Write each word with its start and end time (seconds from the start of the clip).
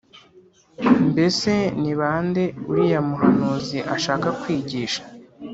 «Mbese 1.09 1.53
ni 1.81 1.93
bande 1.99 2.43
uriya 2.69 2.99
muhanuzi 3.09 3.77
ashaka 3.95 4.27
kwigisha? 4.39 5.01